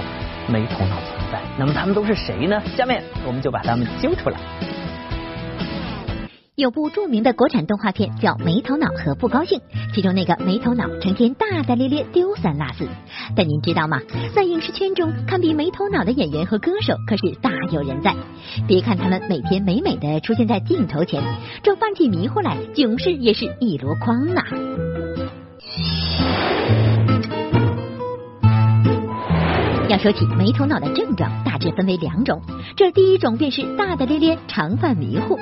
[0.46, 1.40] 没头脑存在。
[1.58, 2.62] 那么他们都是谁呢？
[2.76, 4.38] 下面我们就把他们揪出来。
[6.54, 9.58] 有部著名的国产动画片叫《没头脑和不高兴》，
[9.94, 12.86] 其中那个没头脑成天大大咧咧丢三落四。
[13.34, 14.02] 但您知道吗？
[14.34, 18.14] 在影视圈中，堪比没头脑的演员和歌手可是大有人在。
[18.68, 21.22] 别看他们每天美美的出现在镜头前，
[21.62, 24.44] 这犯起迷糊来，囧事也是一箩筐呐。
[29.92, 32.40] 要说起没头脑的症状，大致分为两种。
[32.78, 35.38] 这第一种便是大大咧咧，常犯迷糊。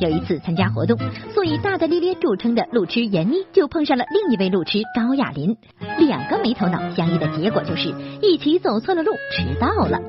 [0.00, 0.98] 有一次参加活动，
[1.32, 5.56] 素以大大咧咧著称的路痴闫妮就碰上了另一位路痴高亚麟，
[6.00, 10.00] 两个没头脑相依的结果就是一起走错了路，迟到了。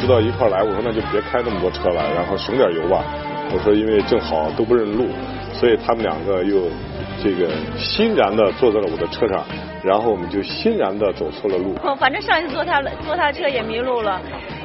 [0.00, 3.04] 知道一块来，我说那就别开那么多车了，然后省点油吧。
[3.52, 5.08] 我说因为正好都不认路，
[5.52, 6.62] 所以他们两个又
[7.22, 9.44] 这个欣然的坐在了我的车上，
[9.82, 11.74] 然后我们就欣然的走错了路。
[11.96, 14.20] 反正上一次坐他坐他的车也迷路了，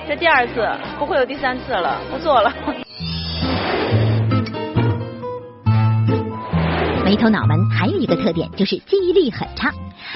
[0.08, 0.68] 这第二次
[1.00, 2.54] 不会有第三次了，不坐了。
[7.04, 9.72] 没头脑们还有一个特点，就是记忆力很差。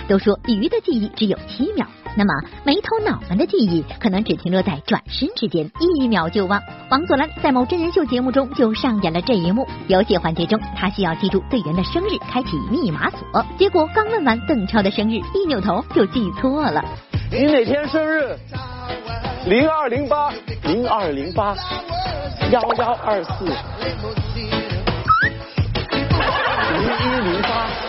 [0.08, 2.34] 都说鱼的记忆只有七秒，那么
[2.64, 6.62] 没头脑们的记忆可能只停留在转身之间，一秒就忘。
[6.90, 9.68] 王祖蓝在某真人秀节目中就上演了这一幕。
[9.88, 13.46] 游戏环节中，他需要记住队员的生日，开启密码锁。
[13.58, 16.84] 结果刚问完邓超的生日，一扭头就记错了。
[17.32, 18.38] 你哪天生日？
[19.46, 20.32] 零二零八
[20.64, 21.56] 零二零八
[22.52, 23.54] 幺幺二四零
[26.84, 27.70] 一零八。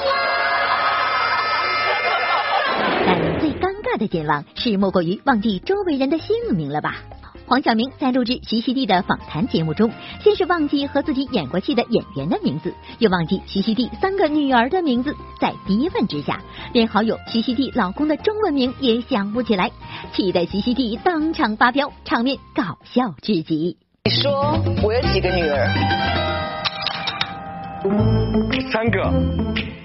[3.89, 6.97] 但最尴尬的健忘是莫过于忘记周围人的姓名了吧？
[7.47, 9.91] 黄晓明在录制徐熙娣的访谈节目中，
[10.23, 16.39] 先是忘记和自己演过戏的演员的名字，又忘记徐熙娣三个女儿的名字，在逼问之下，
[16.75, 19.71] 连好友徐熙娣老公的中文名也想不起来，
[20.13, 23.79] 气得徐熙娣当场发飙，场面搞笑至极。
[24.05, 25.67] 你说我有几个女儿？
[28.71, 29.11] 三个。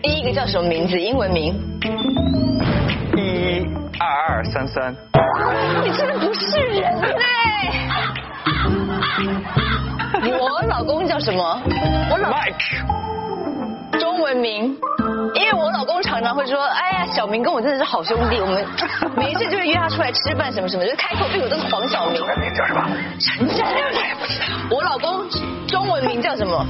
[0.02, 1.00] 第一个叫什么名字？
[1.00, 1.56] 英文名？
[3.16, 3.66] 一
[4.00, 4.94] 二二三三。
[5.84, 7.22] 你真的不是人类！
[10.38, 11.62] 我老公叫什么？
[12.12, 14.00] 我老 Mike。
[14.00, 14.76] 中文名？
[15.36, 18.66] 因为我老公常常会说，哎呀，小明跟我真的是好兄弟，我们
[19.16, 22.22] 没事就会约他出来吃饭什么什么，就开口闭口都是黄晓明。
[22.42, 22.84] 名叫什么？
[23.20, 23.58] 陈真。
[23.66, 24.46] 我也不知道。
[24.72, 25.26] 我老公
[25.68, 26.66] 中文名叫什么？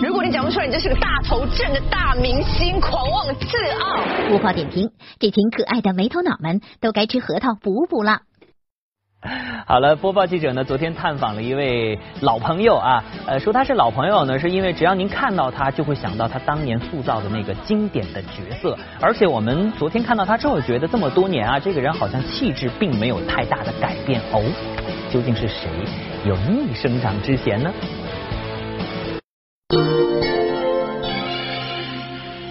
[0.00, 3.98] 如果你讲不出来，你就是个大头症的大明星，狂妄自傲。
[4.30, 8.20] 无话点评，这群可爱的没头脑们都该吃核桃补补了。
[9.66, 18.78] 好了，播报记者呢，昨天探访了一位老朋友啊，呃，说他是老朋友呢，是因为只要您看到他，就会想到他当年塑造的那个经典的角色。
[19.00, 24.40] 而且我们昨天看到他之后，觉得这么多年啊，这个人好像气质并没有太大的改变哦。
[25.10, 25.68] 究竟是谁
[26.24, 27.72] 有逆生长之嫌呢？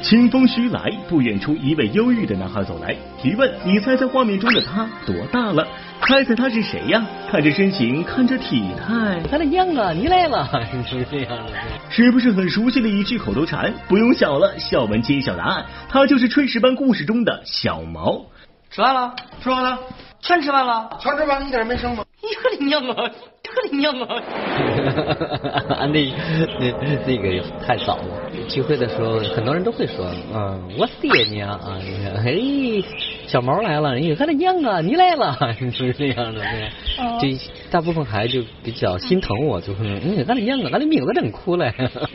[0.08, 5.68] 清风徐来，不远处一位忧郁的男孩走来，提问：“你猜猜画面中的他多大了？
[6.00, 7.06] 猜猜他是谁呀？
[7.30, 10.48] 看这身形，看这体态，他的娘啊，你来了，
[10.88, 11.52] 是这样的，
[11.90, 13.74] 是不是很熟悉的一句口头禅？
[13.90, 18.28] 不用想了，笑文揭晓答案，他就是炊事班故事中的小毛。
[18.72, 19.78] 吃饭了，吃完了，
[20.22, 22.06] 全吃饭了，全吃完，一点没剩吗？
[22.24, 23.12] 你可的娘啊！
[23.58, 24.22] 可的娘啊！
[25.88, 26.14] 那
[26.60, 28.04] 那那个太早了。
[28.48, 32.84] 聚会的时候，很多人都会说，嗯，我爹娘啊，你看，嘿，
[33.28, 35.38] 小毛来了，你看他娘啊，你来了，
[35.74, 36.42] 是这样的。
[37.20, 37.38] 这
[37.70, 41.74] 大部分孩子就比较心疼我，就说，嗯，俺的娘啊，俺的名字真苦嘞。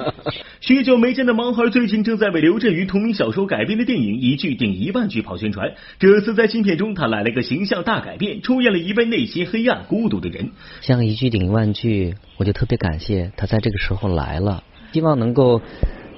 [0.61, 5.75] 许久没见的毛孩最近正在为刘震云同名小说改编的电影一句顶一万句跑宣传。
[5.99, 10.51] 这次在新片中，他来了个形象大改变，出演了一位内心黑暗、孤独的人。
[10.81, 14.63] 像一句顶一万句，我就特别感谢他在这个时候来了，
[14.95, 15.61] 希望能够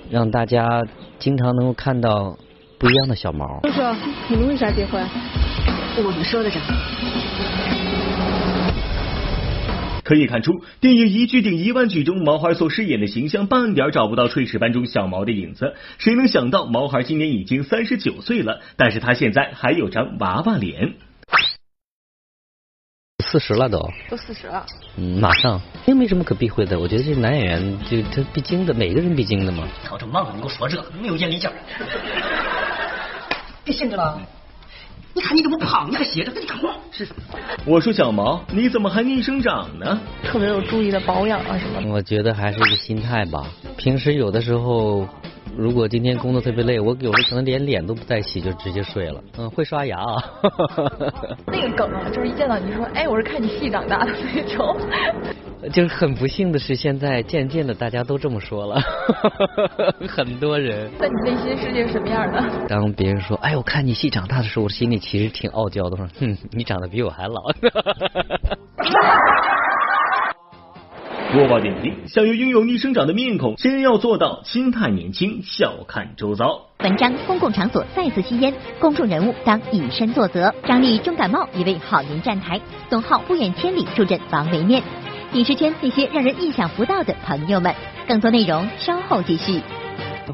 [0.08, 0.84] 让大家
[1.18, 2.38] 经常能够看到
[2.84, 3.62] 不一样的小毛。
[3.62, 3.80] 叔叔，
[4.28, 5.02] 你们为啥结婚？
[5.96, 6.60] 我们说的着。
[10.02, 15.74] 可以看出，电影一句顶一万句中，毛孩所饰演的形象半点找不到炊事班中小毛的影子。
[15.96, 20.92] 谁能想到，毛孩今年已经三十九岁了，但是他现在还有张娃娃脸。
[23.26, 24.66] 四十了都，都四十了。
[24.98, 26.78] 嗯，马上，又没什么可避讳的。
[26.78, 29.66] 我觉得这男演员就他必经的，每个人必经的嘛。
[29.82, 31.54] 操这忙，你给我说这，没有眼力劲儿。
[33.64, 34.20] 别闲着了，
[35.14, 36.70] 你看你这么胖，你还歇着，赶紧干活。
[36.90, 37.08] 是。
[37.64, 39.98] 我说小毛，你怎么还逆生长呢？
[40.22, 41.88] 特别有注意的保养啊什么的。
[41.88, 43.46] 我觉得还是一个心态吧。
[43.76, 45.08] 平时有的时候。
[45.56, 49.22] 如果今天工作特别累，我有的可能连脸都不带洗就直接睡了。
[49.38, 50.22] 嗯，会刷牙啊。
[51.46, 54.76] 那个梗啊，就是一见到你就说，哎，我是看你戏长大的那种。
[55.72, 58.78] 就是很不幸的是，现在渐渐的大家都这么说了，
[60.08, 60.90] 很多人。
[60.98, 62.42] 那你内心世界是什么样的？
[62.68, 67.40] 当别人说，哎，我看你戏长大的时候，我心里其实挺傲娇的，说，哼，你长得比我还老。
[71.34, 76.66] 播报点评：想要拥有逆生长的面孔，先要做到心态年轻，笑看周遭。
[76.78, 80.54] 文章：公共场所再次吸烟，公众人物当以身作则。
[80.64, 82.60] 张力重感冒，一位好人站台。
[82.88, 84.80] 董浩不远千里助阵王维面。
[85.32, 87.74] 影视圈那些让人意想不到的朋友们，
[88.06, 89.60] 更多内容稍后继续。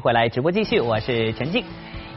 [0.03, 1.63] 回来直播继续，我是陈静。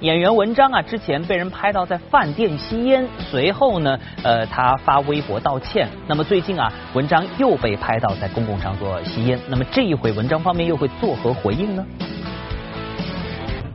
[0.05, 5.89] 演员文章啊，之前被人拍到在饭店吸烟，随后呢，呃，他发微博道歉。
[6.07, 9.41] 那么最近啊，文章又被拍到在公共场所吸烟。
[9.49, 11.87] 那么这一回，文章方面又会作何回应呢？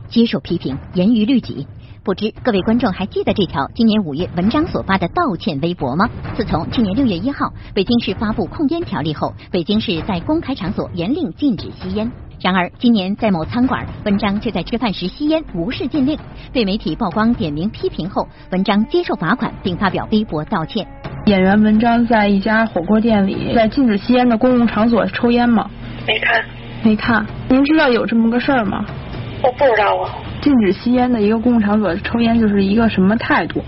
[0.08, 1.66] 接受批评，严于律己。
[2.04, 6.08] 不知各位观众还记得这条今年五月文章所发的道歉微博吗？
[6.36, 12.08] 自从去年六月一号北京市发布控烟条例后，北京市在公开场所严令禁止吸烟。
[12.40, 16.18] 然而今年在某餐馆，文章却在吃饭时吸烟，无视禁令。
[16.54, 20.86] 被媒体曝光点名批评后，文章接受罚款并发表微博道歉。
[21.26, 25.70] 演员文章在一家火锅店里，在禁止吸烟的公共场所抽烟吗？
[26.06, 26.42] 没看。
[26.82, 27.26] 没看。
[27.50, 28.86] 您知道有这么个事儿吗？
[29.42, 30.10] 我不知道啊。
[30.40, 33.62] 禁止吸烟的一个公共场所抽烟就是一个什么态度？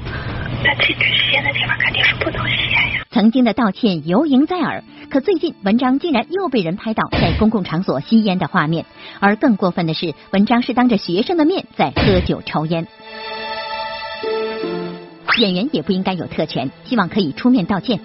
[0.64, 3.01] 那禁止吸烟的地方肯定是不能吸烟呀。
[3.12, 8.86] 曾经的道歉犹萦在耳，可最近文章竟然又被人拍到在公共场所吸烟的画面，
[9.20, 12.86] 而更过分的是，文章是当着学生的面在喝酒抽烟。
[15.36, 18.00] 演员也不应该有特权，希望可以出面道歉，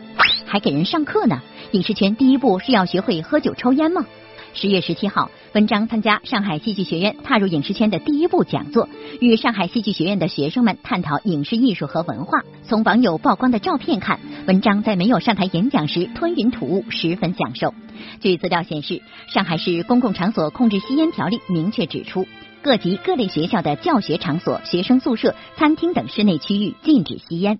[0.46, 1.42] 还给人上课呢。
[1.72, 4.06] 影视圈第一步是要学会喝酒抽烟吗？
[4.54, 8.88] 十月十七号，文章参加上海戏剧学院踏入影视圈的第一部讲座，
[9.20, 12.42] 与上海戏剧学院的学生们探讨影视艺术和文化。
[12.62, 17.74] 从网友曝光的照片看，文章在没有上台演讲时吞云吐雾，十分享受。
[18.22, 19.02] 据资料显示，
[19.34, 22.28] 上海市公共场所控制吸烟条例明确指出，
[22.62, 27.58] 各级各类学校的教学场所、学生宿舍、餐厅等室内区域禁止吸烟。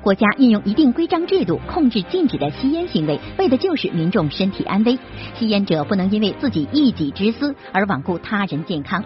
[0.00, 4.96] 国家运用一定规章制度控制禁止的吸烟行为，为的就是民众身体安危。
[5.34, 9.04] 吸烟者不能因为自己一己之私而罔顾他人健康。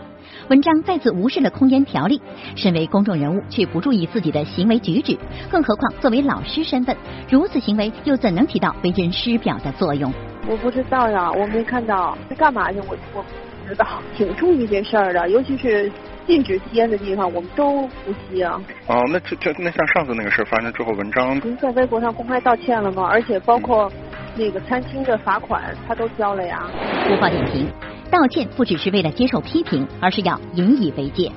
[0.48, 2.20] 文章再次无视了控烟条例，
[2.56, 5.16] 身为公众人物却不注意自己的行为举止，
[5.50, 6.94] 更何况作为老师身份，
[7.28, 10.12] 如此行为又怎能起到为人师表的作用？
[10.46, 12.78] 我不知道呀，我没看到，是干嘛去？
[12.80, 13.86] 我我不知道，
[14.16, 15.90] 挺注意这事儿的，尤其是。
[16.26, 18.60] 禁止吸烟的地方，我们都不吸啊。
[18.86, 23.08] 哦，那这这那像上次那个事发生之后，文章您在微博上公开道歉了吗？
[23.10, 23.90] 而且包括
[24.36, 26.66] 那个餐厅的罚款，他都交了呀。
[27.06, 27.68] 播报点评：
[28.10, 31.30] 道歉不只是为了接受批评，而是要引以为戒。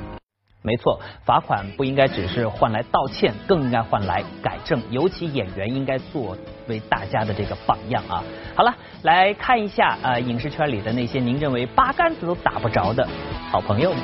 [0.61, 4.81] 没错，罚款不应该只是换来道歉，更应该换来改正。
[4.89, 6.35] 尤其演员应该作
[6.67, 8.23] 为大家的这个榜样啊。
[8.55, 8.73] 好了，
[9.03, 13.07] 来看一下啊，影视圈里的那些您认为八竿子都打不着的
[13.51, 14.01] 好朋友们。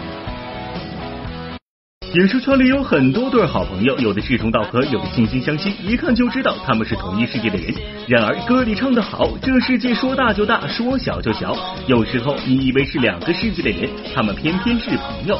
[2.13, 7.73] 影视圈里有很多对好朋友，有的志同道合，有的惺惺相惜，一看就知道他们是同一世界的人。
[8.05, 11.55] 然而歌里唱得好，这世界说大就大，说小就小。
[11.87, 15.39] 有时候你以为是两个世界的人，他们偏偏是朋友。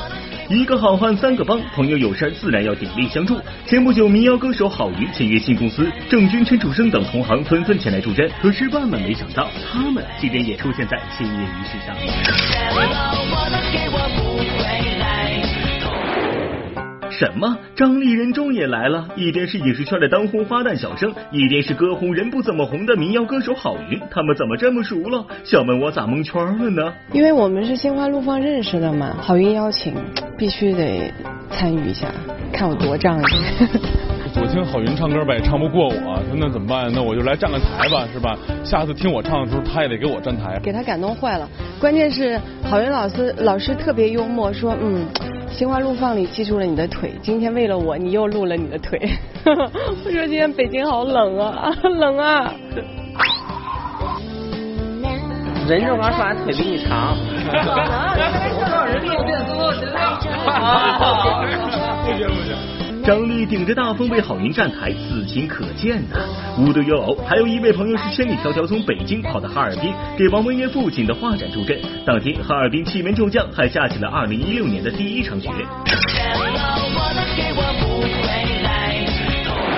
[0.50, 3.38] 一个好汉三个帮，朋友有事自然要鼎力相助。
[3.66, 8.32] 前不久，民谣歌手郝云签约新公司，郑钧、陈楚生等同行纷纷前来助阵。
[8.42, 11.94] 可是万万没想到，他们竟然也出现在签约仪式上。
[17.12, 17.58] 什么？
[17.76, 19.08] 张丽人中也来了！
[19.16, 25.26] 一边是影视圈的当红花旦小生，一边是歌红人不怎么红的民谣歌手郝云，他们怎么这么熟了？
[25.44, 26.94] 小门我咋蒙圈了呢？
[27.12, 29.94] 因为我们是心花怒放认识的嘛，郝云邀请，
[30.38, 31.14] 必须得
[31.52, 32.08] 参与一下，
[32.54, 33.26] 看我多仗义。
[34.34, 36.90] 我听郝云唱歌吧，也唱不过我，那怎么办？
[36.94, 38.38] 那我就来站个台吧，是吧？
[38.64, 40.58] 下次听我唱的时候，他也得给我站台。
[40.64, 41.48] 给他感动坏了，
[41.80, 45.06] 关键是郝云老师老师特别幽默，说嗯。
[45.52, 49.00] 心花怒放里记住了你的腿，今天为了我，你又露了你的腿。
[49.46, 52.54] 我说今天北京好冷啊， 冷啊。
[55.68, 57.16] 人这玩意儿说俺腿比你长。
[62.06, 62.56] 不行不行。
[63.04, 66.20] 张力顶着大风为郝云站台，此情可见呐。
[66.58, 71.80] 无独有偶，还有一位朋友是千里迢迢从北京跑到哈尔滨，给王文渊父亲的画展助阵。
[72.06, 75.50] 当天，哈尔滨气温骤降，还下起了二零一六年的第一场雪。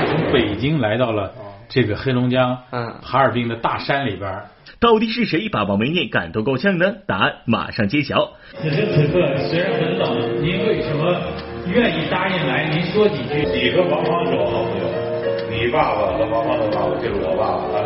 [0.08, 1.32] 从北京来到了
[1.70, 4.42] 这个黑龙江，嗯，哈尔滨的大山里边，
[4.80, 6.94] 到底是谁把王文念感动够呛呢？
[7.08, 8.34] 答案马上揭晓。
[8.62, 11.16] 此时此刻，虽然很冷，您为什么？
[11.66, 13.46] 愿意答应来，您说几句。
[13.48, 14.86] 你和王芳是我好朋友，
[15.50, 17.80] 你爸爸和王芳的爸爸就是我爸爸，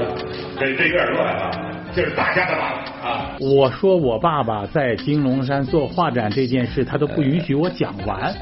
[0.59, 1.76] 这这有点乱啊。
[1.95, 3.35] 就是大家的爸啊！
[3.39, 8.33] 我说我爸爸在金龙山做画展这件事，他都不允许我讲完，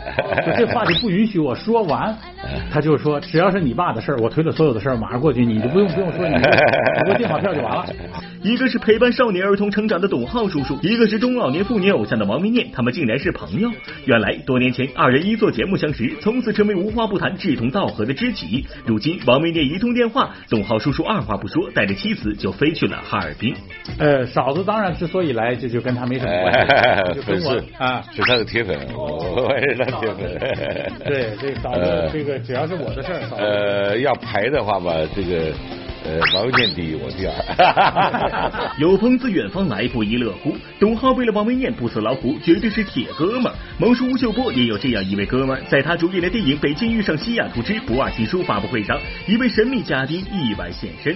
[0.57, 2.15] 这话就不允许我说完。
[2.71, 6.33] 他就说，只要是你爸的事儿，我推了所有的事儿，马上过去，你就不用不用说，你
[7.05, 7.85] 给我订好票就完了。
[8.43, 13.71] 一个是陪伴少年儿童成长的董浩叔叔，一个是中老年妇女偶像的王明念，他们竟然是朋友。
[14.05, 18.67] 原来多年前二人一做节目相识，从此成为无话不谈、志同道合的知己。
[18.85, 23.44] 如今王明念一通电话，董浩叔叔二话不说，带着妻子就飞去了哈尔滨。
[23.99, 30.39] 呃，嫂子当然之所以来，这就跟他没什么关系，粉丝啊，是他的铁粉，我也是他铁粉。
[31.05, 35.53] 对，这嫂子，这个只要是我的事儿，呃，要排的话吧，这个
[36.03, 37.33] 呃，王维念第一，我第二。
[38.77, 40.55] 有朋自远方来，不亦乐乎。
[40.79, 43.51] 董浩为了王文念不辞劳苦，绝对是铁哥们。
[43.79, 51.15] 萌叔吴秀波也有这样一位哥们，在他主演的电影《北京遇上西雅图之不二情书》发布会上，一位神秘嘉宾意外现身。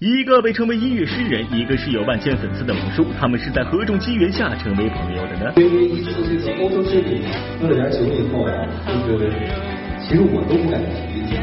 [0.00, 5.52] 一个被称为音乐诗人，一个是有万千粉丝的王叔，他们是在何种机缘下成为朋友的呢？
[5.56, 7.20] 因为一次这个欧洲之旅
[7.60, 8.64] 喝了点酒以后啊，
[9.06, 9.28] 这个
[10.00, 11.36] 其实我都不敢提提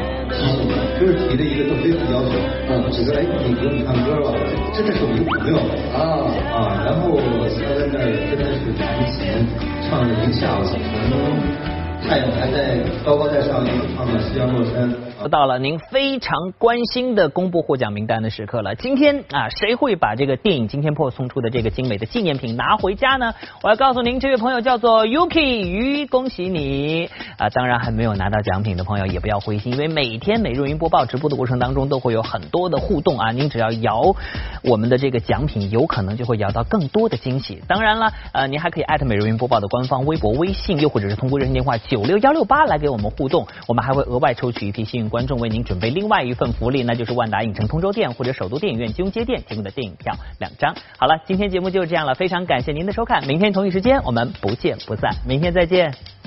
[0.98, 2.34] 就是提的一个特别的要求，
[2.66, 4.34] 嗯，只是来你给我们唱歌吧，
[4.74, 5.62] 真的是我一个朋友
[5.94, 9.22] 啊啊，然后他在那儿真的是弹琴
[9.86, 11.14] 唱了一个下午，从
[12.02, 14.90] 太阳还在高高在上，一直唱到夕阳落山。
[15.20, 18.76] 又到了您非常关心的公布获奖名单的时刻了。
[18.76, 23.34] 今天啊，谁会把这个电影《惊天破》送出的这个精美的纪念品拿回家呢？
[23.62, 27.48] 我要告诉您，这位朋友叫做 Yuki 鱼，恭喜你啊！
[27.50, 33.32] 当然还没有拿到奖品的朋友也不要灰心，因为每天每日云播报直播的过程当中都会有很多的互动啊。
[33.32, 34.14] 您只要摇
[34.62, 37.60] 我们的这个奖品，有可能就会摇到更多的惊喜。
[37.66, 43.48] 当然了，呃，您还可以艾特每日云播报的官方微博、微信，又或者是通过热线电话九六幺六八来给我们互动。
[43.66, 45.07] 我们还会额外抽取一批幸运。
[45.08, 50.74] 观众为您准备另外一份福利，那就是万达影城通州店或者首都电影院金融街店提供的电影票两张。
[50.98, 56.17] 好了，今天节目就是这样了，非常感谢您的收看，明天同一时间我们不见不散，明天再见。